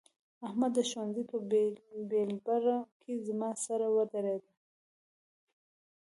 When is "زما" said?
3.27-3.51